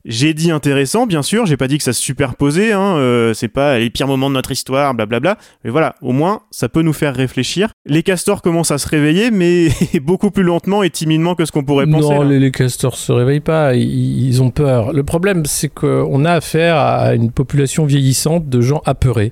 [0.05, 3.47] J'ai dit intéressant, bien sûr, j'ai pas dit que ça se superposait, hein, euh, c'est
[3.47, 5.37] pas les pires moments de notre histoire, blablabla.
[5.63, 7.69] Mais voilà, au moins, ça peut nous faire réfléchir.
[7.85, 9.69] Les castors commencent à se réveiller, mais
[10.01, 12.13] beaucoup plus lentement et timidement que ce qu'on pourrait penser.
[12.13, 14.93] Non, les, les castors se réveillent pas, ils, ils ont peur.
[14.93, 19.31] Le problème, c'est qu'on a affaire à une population vieillissante de gens apeurés.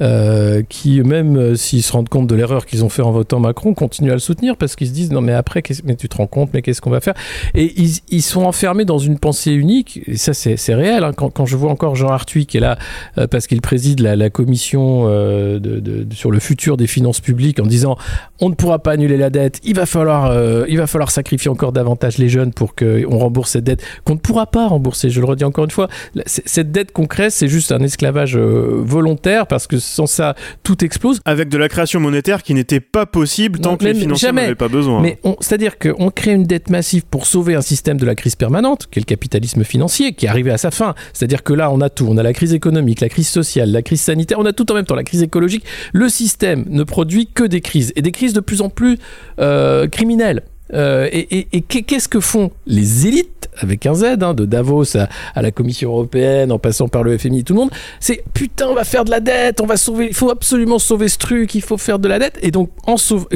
[0.00, 3.40] Euh, qui, même euh, s'ils se rendent compte de l'erreur qu'ils ont fait en votant
[3.40, 6.16] Macron, continuent à le soutenir parce qu'ils se disent non mais après, mais tu te
[6.16, 7.14] rends compte, mais qu'est-ce qu'on va faire?
[7.54, 7.72] Et
[8.08, 11.02] ils, sont enfermés dans une pensée unique, et ça c'est réel.
[11.02, 11.12] hein.
[11.16, 12.78] Quand, quand je vois encore Jean Arthuis qui est là
[13.16, 15.04] euh, parce qu'il préside la, commission
[16.12, 17.96] sur le futur des finances publiques en disant
[18.40, 20.34] on ne pourra pas annuler la dette, il va falloir,
[20.68, 24.18] il va falloir sacrifier encore davantage les jeunes pour qu'on rembourse cette dette qu'on ne
[24.18, 25.08] pourra pas rembourser.
[25.08, 25.88] Je le redis encore une fois,
[26.26, 31.20] cette dette qu'on crée, c'est juste un esclavage volontaire parce que sans ça, tout explose.
[31.24, 34.54] Avec de la création monétaire qui n'était pas possible tant Non, que les financiers n'avaient
[34.54, 35.00] pas besoin.
[35.00, 38.88] Mais c'est-à-dire qu'on crée une dette massive pour sauver un système de la crise permanente,
[38.90, 40.94] qui est le capitalisme financier, qui est arrivé à sa fin.
[41.12, 42.06] C'est-à-dire que là, on a tout.
[42.08, 44.74] On a la crise économique, la crise sociale, la crise sanitaire, on a tout en
[44.74, 45.64] même temps, la crise écologique.
[45.92, 48.98] Le système ne produit que des crises, et des crises de plus en plus
[49.40, 50.42] euh, criminelles.
[50.74, 54.44] Euh, et et- et qu'est- qu'est-ce que font les élites, avec un Z, hein, de
[54.44, 58.66] Davos à, la Commission européenne, en passant par le FMI, tout le monde C'est putain,
[58.68, 61.54] on va faire de la dette, on va sauver, il faut absolument sauver ce truc,
[61.54, 62.38] il faut faire de la dette.
[62.42, 62.70] Et donc,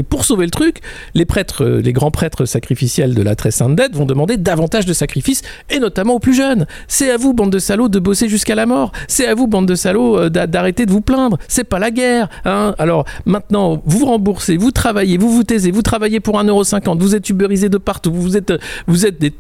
[0.09, 0.79] pour sauver le truc,
[1.15, 4.87] les prêtres, euh, les grands prêtres sacrificiels de la très sainte dette vont demander davantage
[4.87, 6.67] de sacrifices, et notamment aux plus jeunes.
[6.89, 8.93] C'est à vous, bande de salauds, de bosser jusqu'à la mort.
[9.09, 11.39] C'est à vous, bande de salauds, euh, d'a- d'arrêter de vous plaindre.
[11.49, 12.29] C'est pas la guerre.
[12.45, 17.15] Hein Alors maintenant, vous remboursez, vous travaillez, vous vous taisez, vous travaillez pour 1,50€, vous
[17.17, 18.53] êtes ubérisé de partout, vous êtes,
[18.87, 19.33] vous êtes des,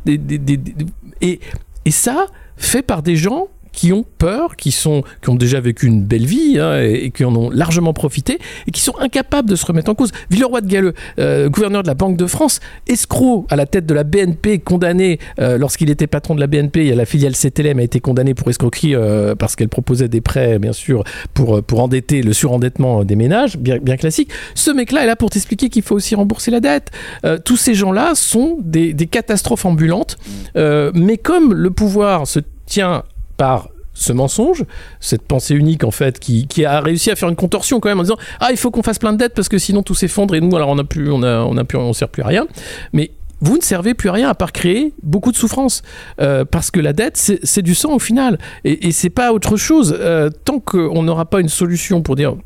[1.21, 5.87] et ça, fait par des gens qui ont peur, qui, sont, qui ont déjà vécu
[5.87, 9.49] une belle vie hein, et, et qui en ont largement profité et qui sont incapables
[9.49, 10.13] de se remettre en cause.
[10.31, 13.95] Villeroy de Galleux, euh, gouverneur de la Banque de France, escroc à la tête de
[13.95, 18.01] la BNP, condamné euh, lorsqu'il était patron de la BNP, la filiale CTLM a été
[18.01, 21.05] condamnée pour escroquerie euh, parce qu'elle proposait des prêts, bien sûr,
[21.35, 24.31] pour, pour endetter le surendettement des ménages, bien, classique.
[24.55, 26.91] Ce mec-là est là pour t'expliquer qu'il faut aussi rembourser la dette.
[27.25, 30.17] Euh, tous ces gens-là sont des, catastrophes ambulantes,
[30.57, 33.03] Euh, mais comme le pouvoir se tient
[33.43, 34.65] par ce mensonge,
[35.01, 38.05] cette pensée unique en fait, qui, a réussi à faire une contorsion quand même en
[38.05, 40.41] disant ah il faut qu'on fasse plein de dettes parce que sinon tout s'effondre et
[40.41, 42.47] nous alors on a plus on a on plus on sert plus à rien.
[42.93, 45.83] Mais vous ne servez plus à rien à part créer beaucoup de souffrance
[46.21, 49.33] Euh, parce que la dette c'est c'est du sang au final et, et c'est pas
[49.33, 52.37] autre chose Euh, tant qu'on n'aura pas une solution pour dire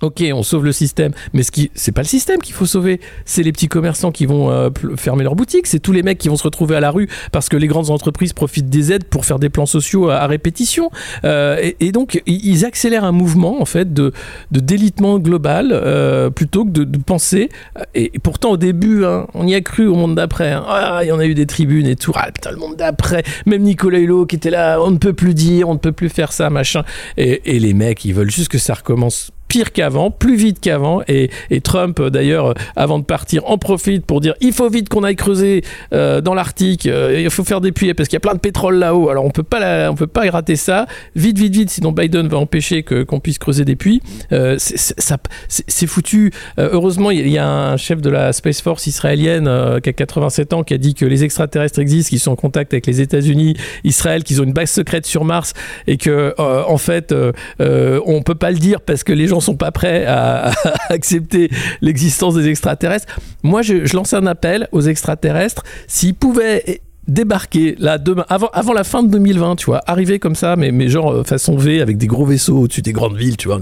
[0.00, 3.00] Ok, on sauve le système, mais ce qui, c'est pas le système qu'il faut sauver,
[3.24, 6.28] c'est les petits commerçants qui vont euh, fermer leurs boutiques, c'est tous les mecs qui
[6.28, 9.24] vont se retrouver à la rue parce que les grandes entreprises profitent des aides pour
[9.24, 10.90] faire des plans sociaux à, répétition,
[11.24, 14.12] Euh, et, donc ils accélèrent un mouvement en fait de,
[14.52, 17.48] délitement global euh, plutôt que de, penser.
[17.94, 20.52] Et, et pourtant au début, hein, on y a cru au monde d'après.
[20.52, 20.64] hein.
[20.68, 22.12] Ah, il y en a eu des tribunes et tout.
[22.14, 23.24] Ah putain, le monde d'après.
[23.46, 26.08] Même Nicolas Hulot qui était là, on ne peut plus dire, on ne peut plus
[26.08, 26.84] faire ça, machin.
[27.16, 31.02] Et, et les mecs, ils veulent juste que ça recommence pire qu'avant, plus vite qu'avant.
[31.08, 31.30] Et,
[31.62, 35.02] Trump, euh, d'ailleurs, euh, avant de partir, en profite pour dire il faut vite qu'on
[35.02, 38.34] aille creuser euh, dans l'Arctique, il faut faire des puits parce qu'il y a plein
[38.34, 39.08] de pétrole là-haut.
[39.08, 40.86] Alors on peut pas, la- on peut pas rater ça.
[41.16, 44.00] Vite, vite, vite, sinon Biden va empêcher qu'on puisse creuser des puits.
[44.32, 46.32] Euh, c'est- foutu.
[46.58, 49.44] Heureusement, il y a un chef de la Space Force israélienne
[49.82, 52.74] qui a 87 ans qui a dit que les extraterrestres existent, qu'ils sont en contact
[52.74, 55.54] avec les États-Unis, Israël, qu'ils ont une base secrète sur Mars
[55.86, 57.14] et que en fait
[57.58, 60.52] on peut pas le dire parce que les gens sont pas prêts à, à
[60.90, 63.18] accepter l'existence des extraterrestres.
[63.42, 68.72] Moi, je, je lance un appel aux extraterrestres s'ils pouvaient débarquer là demain avant, avant
[68.72, 71.80] la fin de 2020 tu vois arriver comme ça mais, mais genre euh, façon V
[71.80, 73.58] avec des gros vaisseaux au-dessus des grandes villes tu vois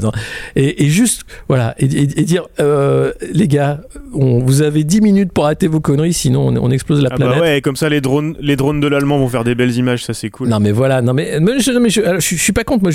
[0.56, 3.80] et, et juste voilà et, et- et dire euh, les gars
[4.12, 7.16] on, vous avez 10 minutes pour arrêter vos conneries sinon on, on explose la Ah
[7.16, 9.76] planète bah ouais, comme ça les drones, les drones de l'allemand vont faire des belles
[9.76, 10.48] images, ça c'est cool.
[10.48, 12.82] non mais voilà, non mais, mais je, mais je, alors, je, je suis pas contre,
[12.82, 12.90] moi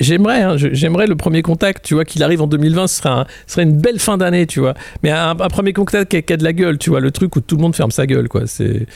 [0.00, 3.26] j'aimerais, hein, j'aimerais le premier contact, tu vois, qu'il arrive en 2020, ce serait, un-
[3.46, 4.74] serait une belle fin d'année, tu vois.
[5.02, 7.10] Mais un, un premier contact qui a, qui a de la gueule, tu vois, le
[7.10, 8.42] truc où tout le monde ferme sa gueule, quoi.
[8.46, 8.86] C'est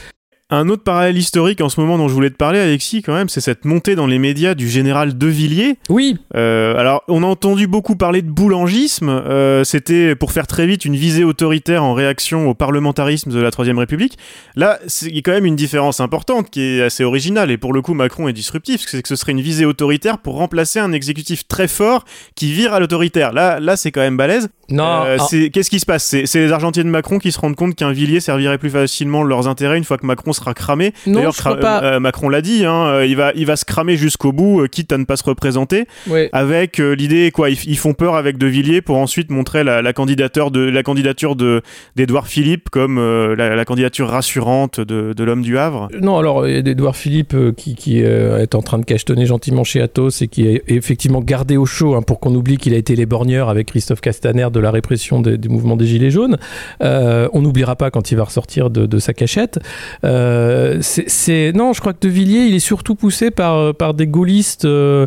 [0.54, 3.30] Un autre parallèle historique en ce moment dont je voulais te parler, Alexis, quand même,
[3.30, 5.76] c'est cette montée dans les médias du général De Villiers.
[5.88, 9.08] oui, Euh, alors, on a entendu beaucoup parler de boulangisme.
[9.08, 13.50] Euh, C'était, pour faire très vite, une visée autoritaire en réaction au parlementarisme de la
[13.50, 14.18] Troisième République.
[14.54, 17.50] Là, c'est- il y a quand même une différence importante qui est assez originale.
[17.50, 18.82] Et pour le coup, Macron est disruptif.
[18.86, 22.74] C'est que ce serait une visée autoritaire pour remplacer un exécutif très fort qui vire
[22.74, 23.32] à l'autoritaire.
[23.32, 24.48] Là, là, c'est quand même balèze.
[24.68, 26.04] non, Euh, ah, Qu'est-ce qui se passe?
[26.24, 29.48] C'est les Argentins de Macron qui se rendent compte qu'un Villiers servirait plus facilement leurs
[29.48, 30.92] intérêts une fois que Macron sera cramé.
[31.06, 33.96] Non, D'ailleurs, cra- euh, Macron l'a dit, hein, euh, il, va, il va se cramer
[33.96, 36.28] jusqu'au bout, euh, quitte à ne pas se représenter, ouais.
[36.32, 39.80] avec euh, l'idée quoi ils, ils font peur avec De Villiers pour ensuite montrer la,
[39.82, 41.62] la candidature de la candidature de
[41.96, 42.98] d'Édouard Philippe comme
[43.36, 45.88] la, la candidature rassurante de, de l'homme du Havre.
[46.00, 49.64] Non, alors il y a Edouard Philippe qui, qui, est en train de cachetonner gentiment
[49.64, 52.76] chez Athos et qui est effectivement gardé au chaud hein, pour qu'on oublie qu'il a
[52.78, 56.38] été l'éborgneur avec Christophe Castaner de la répression des- du mouvement des Gilets jaunes.
[56.82, 59.58] Euh, on n'oubliera pas quand il va ressortir de, de sa cachette.
[60.04, 64.06] Euh, Euh, non, je crois que De Villiers, il est surtout poussé par euh, des
[64.06, 65.06] gaullistes euh,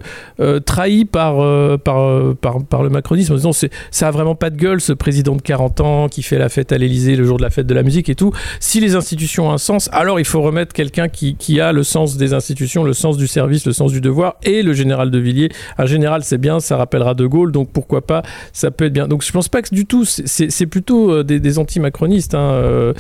[0.66, 3.34] trahis par le macronisme.
[3.34, 3.52] En disant,
[3.92, 6.72] ça a vraiment pas de gueule, ce président de 40 ans qui fait la fête
[6.72, 8.32] à l'Élysée le jour de la fête de la musique et tout.
[8.60, 12.18] Si les institutions ont un sens, alors il faut remettre quelqu'un qui a le sens
[12.18, 14.36] des institutions, le sens du service, le sens du devoir.
[14.44, 18.02] Et le général De Villiers, un général, c'est bien, ça rappellera De Gaulle, donc pourquoi
[18.02, 19.08] pas, ça peut être bien.
[19.08, 22.94] Donc je pense pas du tout, c'est- plutôt des, anti-macronistes hein,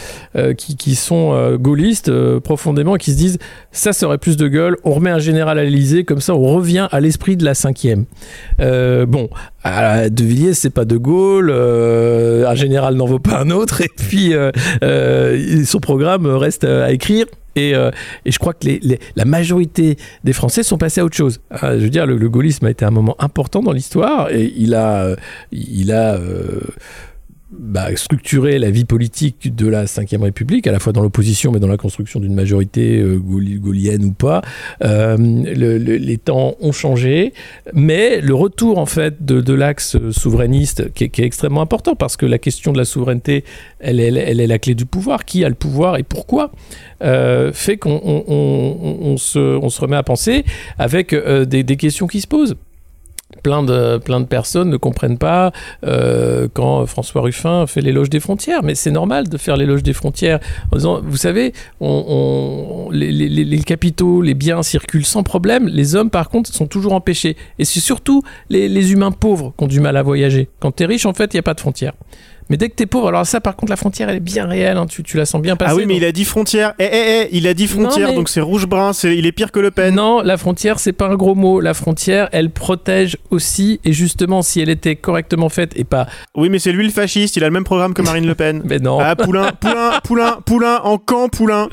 [0.56, 1.58] qui, sont euh,
[2.10, 3.38] euh, profondément, qui se disent
[3.72, 6.88] ça serait plus de gueule, on remet un général à l'Elysée, comme ça on revient
[6.92, 8.06] à l'esprit de la cinquième.
[8.60, 9.30] Euh, bon,
[9.64, 13.82] à De Villiers, c'est pas De Gaulle, euh, un général n'en vaut pas un autre,
[13.82, 14.34] et puis
[15.66, 17.26] son programme reste à écrire.
[17.58, 18.68] Et, et je crois que
[19.16, 21.40] la majorité des Français sont passés à autre chose.
[21.50, 24.74] Ah, je veux dire, le, gaullisme a été un moment important dans l'histoire et il
[24.74, 25.16] a,
[27.52, 31.60] bah, structuré la vie politique de la Ve République, à la fois dans l'opposition mais
[31.60, 34.42] dans la construction d'une majorité euh, gauli- gaulienne ou pas.
[34.84, 37.34] Euh, le- le- les temps ont changé,
[37.74, 42.40] mais le retour en fait de, l'axe souverainiste qui est, extrêmement important parce que la
[42.40, 43.44] question de la souveraineté,
[43.80, 45.24] elle, elle est la clé du pouvoir.
[45.24, 46.52] Qui a le pouvoir et pourquoi
[47.04, 50.46] euh, fait qu'on on- on- on se, on se remet à penser
[50.80, 52.56] avec des questions qui se posent.
[53.44, 55.52] Plein de, plein de personnes ne comprennent pas
[55.84, 58.64] euh, quand François Ruffin fait l'éloge des frontières.
[58.64, 60.40] Mais c'est normal de faire l'éloge des frontières
[60.72, 65.68] en disant, vous savez, on, les capitaux, les biens circulent sans problème.
[65.68, 67.36] Les hommes, par contre, sont toujours empêchés.
[67.60, 70.48] Et c'est surtout les, les humains pauvres qui ont du mal à voyager.
[70.60, 71.94] Quand tu es riche, en fait, il n'y a pas de frontières.
[72.50, 74.46] Mais dès que tu es pauvre, alors ça, par contre, la frontière, elle est bien
[74.46, 74.78] réelle.
[74.78, 75.72] hein, tu, tu la sens bien passer.
[75.74, 76.74] Ah oui, mais donc- il a dit frontière.
[76.80, 79.32] Eh, eh, eh, il a dit frontière, Non, mais- donc c'est rouge-brun, c'est- il est
[79.32, 79.96] pire que Le Pen.
[79.96, 81.60] Non, la frontière, c'est pas un gros mot.
[81.60, 83.80] La frontière, elle protège aussi.
[83.84, 86.08] Et justement, si elle était correctement faite et pas.
[86.36, 88.62] Oui, mais c'est lui le fasciste, il a le même programme que Marine Le Pen.
[88.66, 89.00] Mais non.
[89.00, 91.68] Ah, Poulain, Poulain, Poulain, Poulain, en camp, Poulain.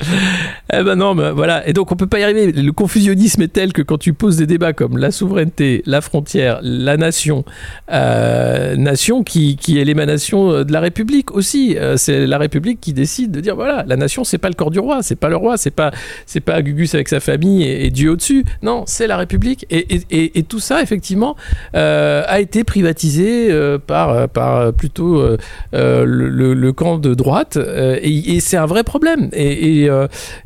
[0.73, 1.67] Eh ben non, mais voilà.
[1.67, 2.51] Et donc, on peut pas y arriver.
[2.51, 6.59] Le confusionnisme est tel que quand tu poses des débats comme la souveraineté, la frontière,
[6.63, 7.45] la nation,
[7.91, 11.77] euh, nation qui, qui est l'émanation euh, de la République aussi.
[11.77, 14.71] Euh, c'est la République qui décide de dire voilà, la nation, c'est pas le corps
[14.71, 15.91] du roi, c'est pas le roi, c'est pas,
[16.25, 18.43] c'est pas Gugus avec sa famille et, Dieu au-dessus.
[18.61, 19.65] Non, c'est la République.
[19.69, 21.35] Et, et, tout ça, effectivement,
[21.75, 25.23] euh, a été privatisé euh, par, par plutôt
[25.71, 27.57] le, le- camp de droite.
[28.01, 29.29] et c'est un vrai problème.
[29.33, 29.87] Et,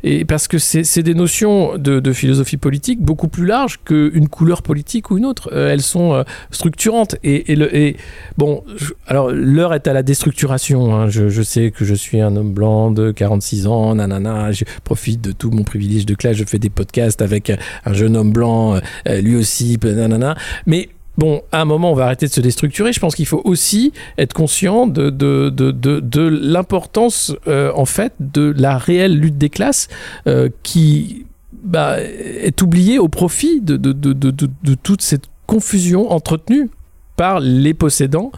[0.04, 5.10] et, parce que c'est des notions de, philosophie politique beaucoup plus larges qu'une couleur politique
[5.10, 5.50] ou une autre.
[5.54, 7.16] Elles sont structurantes.
[7.22, 7.96] Et, le, et
[8.36, 8.62] bon,
[9.06, 10.94] alors l'heure est à la déstructuration.
[10.94, 11.08] hein.
[11.08, 14.52] Je, sais que je suis un homme blanc de 46 ans, nanana.
[14.52, 16.36] Je profite de tout mon privilège de classe.
[16.36, 17.52] Je fais des podcasts avec
[17.84, 20.36] un jeune homme blanc, euh, lui aussi, nanana.
[20.66, 22.92] Mais Bon, à un moment, on va arrêter de se déstructurer.
[22.92, 28.12] Je pense qu'il faut aussi être conscient de, de, de, de, l'importance, euh, en fait,
[28.20, 29.88] de la réelle lutte des classes
[30.28, 31.26] euh, qui
[31.64, 36.70] bah, est oubliée au profit de, de toute cette confusion entretenue
[37.16, 38.30] par les possédants,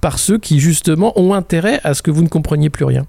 [0.00, 3.06] par ceux qui, justement, ont intérêt à ce que vous ne compreniez plus rien.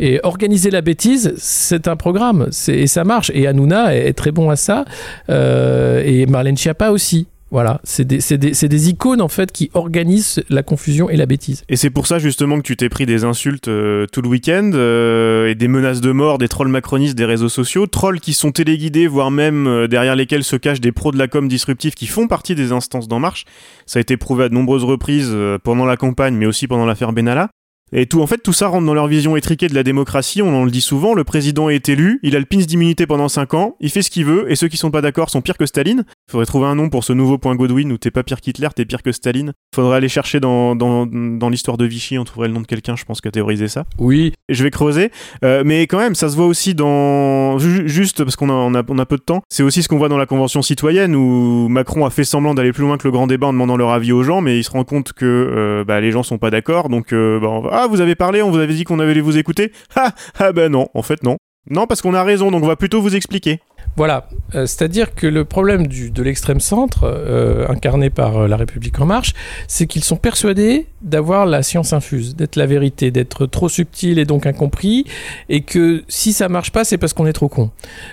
[0.00, 3.30] Et organiser la bêtise, c'est un programme, et ça marche.
[3.34, 4.84] Et Hanouna est, est très bon à ça,
[5.30, 7.28] euh, et Marlène Schiappa aussi.
[7.54, 11.62] Voilà, c'est des, icônes en fait qui organisent la confusion et la bêtise.
[11.68, 14.72] Et c'est pour ça justement que tu t'es pris des insultes euh, tout le week-end
[14.74, 18.50] euh, et des menaces de mort des trolls macronistes des réseaux sociaux, trolls qui sont
[18.50, 22.08] téléguidés, voire même euh, derrière lesquels se cachent des pros de la com disruptifs qui
[22.08, 23.44] font partie des instances d'En Marche.
[23.86, 27.12] Ça a été prouvé à de nombreuses reprises pendant la campagne, mais aussi pendant l'affaire
[27.12, 27.50] Benalla.
[27.94, 30.42] Et tout, en fait, tout ça rentre dans leur vision étriquée de la démocratie.
[30.42, 31.14] On en le dit souvent.
[31.14, 34.10] Le président est élu, il a le pins d'immunité pendant 5 ans, il fait ce
[34.10, 36.04] qu'il veut, et ceux qui sont pas d'accord sont pires que Staline.
[36.30, 38.84] Faudrait trouver un nom pour ce nouveau point Godwin où t'es pas pire qu'Hitler, t'es
[38.84, 39.52] pire que Staline.
[39.74, 42.96] Faudrait aller chercher dans, dans, dans l'histoire de Vichy, on trouverait le nom de quelqu'un,
[42.96, 43.84] je pense, qui a théorisé ça.
[43.98, 45.10] Oui, Je vais creuser.
[45.44, 47.58] Euh, mais quand même, ça se voit aussi dans.
[47.58, 49.42] ju- Juste parce qu'on a, on a, on a peu de temps.
[49.48, 52.72] C'est aussi ce qu'on voit dans la Convention citoyenne où Macron a fait semblant d'aller
[52.72, 54.70] plus loin que le grand débat en demandant leur avis aux gens, mais il se
[54.70, 56.88] rend compte que euh, bah, les gens sont pas d'accord.
[56.88, 59.14] Donc, euh, bah, on va- ah, vous avez parlé, on vous avait dit qu'on avait
[59.20, 59.72] vous écouter.
[59.96, 61.36] Ah, ah bah non, en fait, non.
[61.70, 63.60] Non, parce qu'on a raison, donc on va plutôt vous expliquer.
[63.96, 69.00] Voilà, Euh, c'est-à-dire que le problème de l'extrême centre, euh, incarné par euh, La République
[69.00, 69.32] en marche,
[69.66, 74.24] c'est qu'ils sont persuadés d'avoir la science infuse, d'être la vérité, d'être trop subtil et
[74.24, 75.06] donc incompris,
[75.48, 77.70] et que si ça marche pas, c'est parce qu'on est trop con.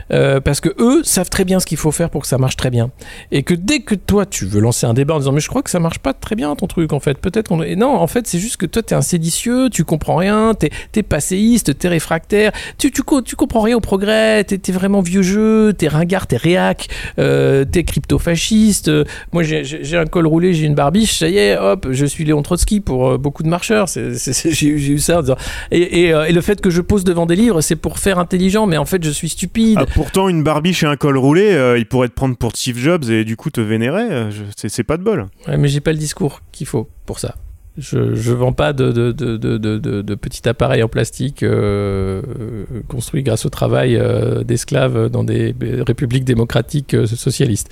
[0.10, 2.70] Parce que eux savent très bien ce qu'il faut faire pour que ça marche très
[2.70, 2.92] bien.
[3.32, 5.62] Et que dès que toi, tu veux lancer un débat en disant mais je crois
[5.62, 7.64] que ça marche pas très bien ton truc en fait, peut-être.
[7.64, 10.70] Et non, en fait, c'est juste que toi, t'es un séditieux, tu comprends rien, t'es,
[10.92, 15.22] t'es passéiste, t'es réfractaire, tu, tu, tu comprends rien au progrès, t'es, t'es vraiment vieux
[15.22, 16.88] jeu, t'es ringard, t'es réac,
[17.20, 18.88] euh, t'es crypto-fasciste.
[18.90, 19.64] euh, moi, j'ai-
[19.98, 23.12] un col roulé, j'ai une barbiche, ça y est, hop, je suis Léon Trotsky pour
[23.12, 23.88] euh, beaucoup de marcheurs.
[23.88, 25.36] J'ai eu- ça en disant.
[25.72, 28.20] Et, et, euh, et le fait que je pose devant des livres, c'est pour faire
[28.20, 29.78] intelligent, mais en fait, je suis stupide.
[29.80, 32.78] Ah, pourtant, une barbiche et un col roulé, euh, il pourrait te prendre pour Steve
[32.78, 34.04] Jobs et du coup te vénérer.
[34.10, 35.28] euh, C'est pas de bol.
[35.48, 37.36] Ouais, mais j'ai pas le discours qu'il faut pour ça.
[37.78, 43.46] Je, je vends pas de, de, de, petits appareils en plastique euh, euh, construits grâce
[43.46, 45.56] au travail euh, d'esclaves dans des
[45.88, 47.70] républiques démocratiques euh, socialistes.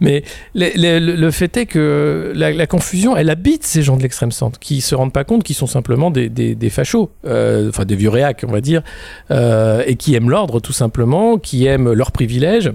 [0.00, 4.80] Mais le, fait est que la, confusion, elle habite ces gens de l'extrême centre qui
[4.80, 8.52] se rendent pas compte qu'ils sont simplement des, des, fachos, enfin des vieux réacs, on
[8.52, 8.82] va dire,
[9.30, 12.72] et qui aiment l'ordre tout simplement, qui aiment leurs privilèges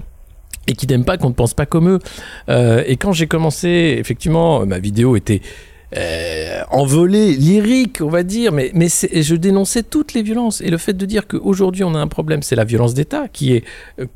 [0.68, 1.98] et qui n'aiment pas qu'on ne pense pas comme eux.
[2.86, 5.40] Et quand j'ai commencé, effectivement, ma vidéo était
[5.96, 6.62] euh,
[7.06, 10.60] lyrique, on va dire, mais, mais je dénonçais toutes les violences.
[10.60, 13.54] Et le fait de dire qu'aujourd'hui on a un problème, c'est la violence d'État, qui
[13.54, 13.64] est
[13.98, 14.06] euh,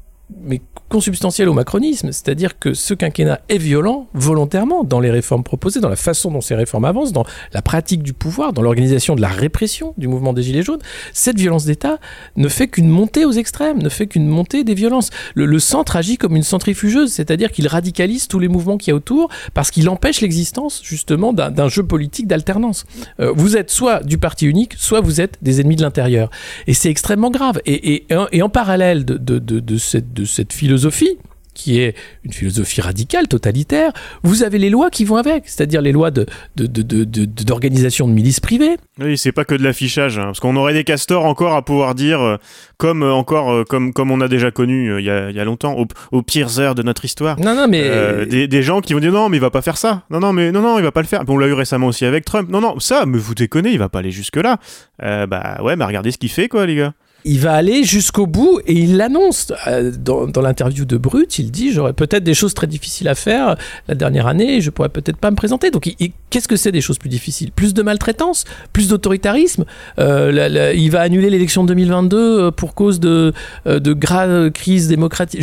[0.43, 5.81] mais consubstantielle au macronisme, c'est-à-dire que ce quinquennat est violent volontairement dans les réformes proposées,
[5.81, 9.23] dans la façon dont ces réformes avancent, dans la pratique du pouvoir, dans l'organisation de
[9.23, 10.81] la répression du mouvement des Gilets jaunes.
[11.15, 11.99] Cette violence d'État
[12.37, 15.11] ne fait qu'une montée aux extrêmes, ne fait qu'une montée des violences.
[15.35, 18.97] Le, centre agit comme une centrifugeuse, c'est-à-dire qu'il radicalise tous les mouvements qu'il y a
[18.97, 22.85] autour parce qu'il empêche l'existence justement d'un jeu politique d'alternance.
[23.21, 26.31] Euh, vous êtes soit du parti unique, soit vous êtes des ennemis de l'intérieur.
[26.67, 27.61] Et c'est extrêmement grave.
[27.65, 31.19] Et, en- parallèle de, cette, cette philosophie,
[31.55, 35.93] qui est une philosophie radicale, totalitaire, vous avez les lois qui vont avec, c'est-à-dire les
[35.93, 36.25] lois de-
[36.57, 40.57] de- de- de- d'organisation milices privées, Oui, c'est pas que de l'affichage, hein, parce qu'on
[40.57, 42.37] aurait des castors encore à pouvoir dire, euh,
[42.79, 45.41] comme euh, encore euh, comme comme on a déjà connu il y, a, il y
[45.41, 47.39] a longtemps, au- aux pires heures de notre histoire.
[47.39, 48.25] Non, non, mais.
[48.25, 50.05] Des, des gens qui vont dire non mais il va pas faire ça.
[50.09, 51.23] Non non mais non non il va pas le faire.
[51.29, 52.49] On l'a eu récemment aussi avec Trump.
[52.49, 54.57] Non non ça mais vous déconnez il va pas aller jusque là
[54.99, 58.61] bah ouais mais regardez ce qu'il fait quoi les gars Il va aller jusqu'au bout
[58.67, 59.53] et il l'annonce.
[59.67, 63.15] Euh, dans dans l'interview de Brut, il dit J'aurais peut-être des choses très difficiles à
[63.15, 63.57] faire
[63.89, 65.71] la dernière année je pourrais peut-être pas me présenter.
[65.71, 65.89] Donc,
[66.31, 67.53] qu'est-ce que c'est des choses plus difficiles?
[67.53, 68.45] Plus de maltraitance?
[68.73, 69.65] Plus d'autoritarisme?
[69.99, 73.33] Euh, Il va annuler l'élection de 2022 euh, pour cause de,
[73.67, 75.43] de graves crises démocratiques?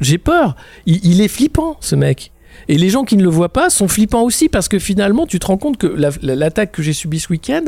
[0.00, 0.56] J'ai peur.
[0.86, 2.32] Il est flippant, ce mec.
[2.68, 5.38] Et les gens qui ne le voient pas sont flippants aussi parce que finalement, tu
[5.38, 7.62] te rends compte que la- la- l'attaque que j'ai subie ce week-end,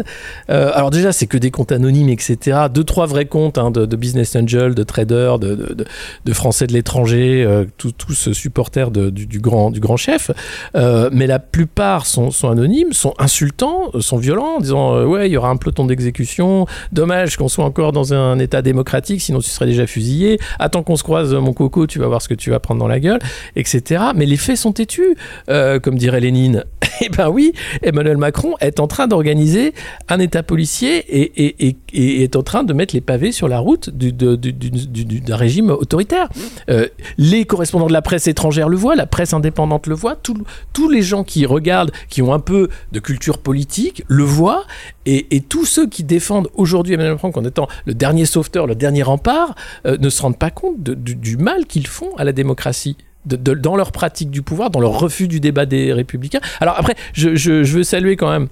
[0.51, 2.59] euh, alors déjà, c'est que des comptes anonymes, etc.
[2.73, 5.85] Deux, trois vrais comptes hein, de, business angel, de traders, de,
[6.33, 10.31] Français de l'étranger, euh, tous supporters du, grand, chef.
[10.75, 15.33] Euh, mais la plupart sont, sont anonymes, sont insultants, sont violents, en disant ouais, il
[15.33, 16.67] y aura un peloton d'exécution.
[16.93, 20.39] Dommage qu'on soit encore dans un état démocratique, sinon tu serais déjà fusillé.
[20.59, 22.89] Attends qu'on se croise, mon coco, tu vas voir ce que tu vas prendre dans
[22.89, 23.21] la gueule,
[23.57, 24.03] etc.
[24.15, 25.17] Mais les faits sont têtus,
[25.49, 26.65] Euh, comme dirait Lénine.
[27.03, 29.75] Eh ben oui, Emmanuel Macron est en train d'organiser
[30.09, 33.49] un État policier et, et- et- et est en train de mettre les pavés sur
[33.49, 36.29] la route du- du- du- d'un régime autoritaire.
[36.71, 40.43] Euh, les correspondants de la presse étrangère le voient, la presse indépendante le voit, tout-
[40.73, 44.65] tous les gens qui regardent, qui ont un peu de culture politique, le voient,
[45.05, 48.75] et, et tous ceux qui défendent aujourd'hui Emmanuel Macron en étant le dernier sauveteur, le
[48.75, 49.55] dernier rempart,
[49.87, 52.97] euh, ne se rendent pas compte de- du, du mal qu'ils font à la démocratie.
[53.27, 56.41] De- de- dans leur pratique du pouvoir, dans leur refus du débat des républicains.
[56.61, 58.49] Alors après, je, je- je veux saluer quand même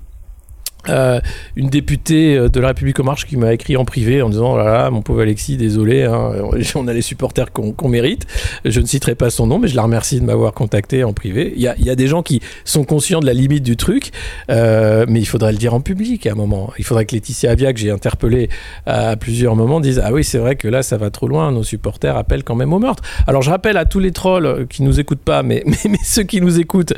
[0.88, 1.20] euh,
[1.56, 4.56] une députée euh, de la République en marche qui m'a écrit en privé en disant
[4.58, 6.32] oh mon pauvre Alexis désolé hein,
[6.74, 8.26] on a les supporters qu'on mérite.
[8.64, 11.52] Je ne citerai pas son nom mais je la remercie de m'avoir contacté en privé.
[11.56, 14.10] Il y, a, des gens qui sont conscients de la limite du truc
[14.50, 16.72] euh, mais il faudrait le dire en public à un moment.
[16.78, 18.48] Il faudrait que Laetitia Avia que j'ai interpellé
[18.86, 21.64] à plusieurs moments dise ah oui c'est vrai que là ça va trop loin nos
[21.64, 23.02] supporters appellent quand même au meurtre.
[23.26, 26.40] Alors je rappelle à tous les trolls qui nous écoutent pas mais, mais, ceux qui
[26.40, 26.92] nous écoutent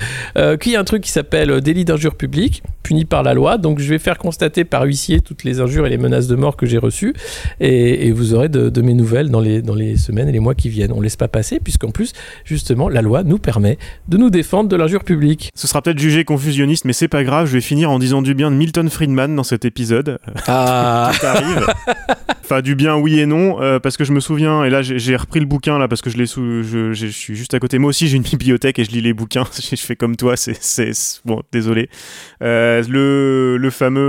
[0.61, 3.59] qu'il y a un truc qui s'appelle délit d'injure publique puni par la loi.
[3.59, 6.57] Donc je vais faire constater par huissier toutes les injures et les menaces de mort
[6.57, 7.15] que j'ai reçues
[7.61, 10.41] et, et vous aurez de, de mes nouvelles dans les, dans les semaines et les
[10.41, 10.93] mois qui viennent.
[10.93, 12.13] On laisse pas passer puisqu'en plus,
[12.45, 15.51] justement, la loi nous permet de nous défendre de l'injure publique.
[15.55, 18.35] ce sera peut-être jugé confusionniste mais c'est pas grave je vais finir en disant du
[18.35, 21.67] bien de Milton Friedman dans cet épisode Ah ça arrive.
[22.47, 25.17] Enfin, du bien, oui et non, euh, parce que je me souviens, et là j'ai
[25.17, 27.81] repris le bouquin là parce que je sous, je, je suis juste à côté.
[27.81, 29.43] Moi aussi j'ai une bibliothèque et je lis les bouquins.
[29.53, 30.93] je fais comme toi, c'est,
[31.25, 31.91] bon, désolé.
[32.45, 34.01] Euh, le, le fameux,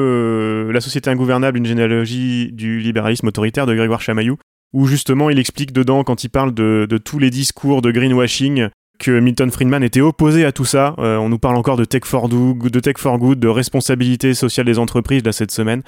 [0.69, 4.37] euh, la société ingouvernable, une généalogie du libéralisme autoritaire de Grégoire Chamaillou,
[4.71, 8.69] où justement il explique dedans quand il parle de, de tous les discours de greenwashing
[8.97, 10.95] que Milton Friedman était opposé à tout ça.
[10.99, 14.33] Euh, on nous parle encore de tech for good, de tech for good, de responsabilité
[14.33, 15.81] sociale des entreprises là cette semaine.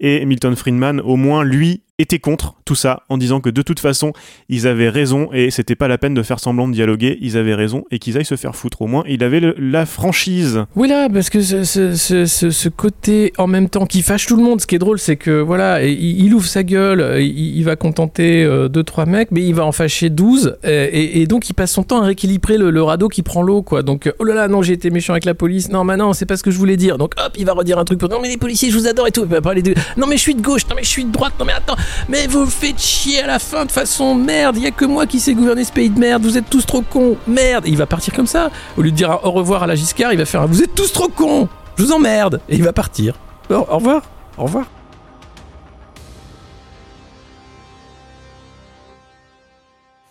[0.00, 3.80] Et Milton Friedman, au moins lui, étaient contre tout ça en disant que de toute
[3.80, 4.12] façon
[4.48, 7.54] ils avaient raison et c'était pas la peine de faire semblant de dialoguer, ils avaient
[7.54, 8.82] raison et qu'ils aillent se faire foutre.
[8.82, 10.64] Au moins il avait la franchise.
[10.74, 14.66] Oui là, parce que ce, côté en même temps qui fâche tout le monde, ce
[14.66, 18.44] qui est drôle, c'est que voilà, il, ouvre sa gueule, euh, il, il va contenter
[18.44, 22.02] 2-3 mecs, mais il va en fâcher 12, euh, et, donc il passe son temps
[22.02, 23.82] à rééquilibrer le, radeau qui prend l'eau, quoi.
[23.82, 26.12] Donc, euh, oh là là, non, j'ai été méchant avec la police, non, mais non,
[26.12, 26.98] c'est pas ce que je voulais dire.
[26.98, 29.06] Donc hop, il va redire un truc pour non, mais les policiers, je vous adore
[29.06, 29.22] et tout.
[29.22, 31.04] Et puis après, les deux, non, mais je suis de gauche, non, mais je suis
[31.04, 31.76] de droite, non, mais attends,
[32.08, 35.06] mais vous faites chier à la fin de façon merde, il y a que moi
[35.06, 37.66] qui sais gouverner ce pays de merde, vous êtes tous trop cons, merde.
[37.66, 38.50] Et il va partir comme ça.
[38.76, 40.74] Au lieu de dire au revoir à la Giscard, il va faire un, vous êtes
[40.74, 42.40] tous trop cons, je vous emmerde.
[42.48, 43.14] Et il va partir.
[43.50, 44.02] Au revoir,
[44.38, 44.66] au revoir.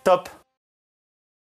[0.03, 0.29] Top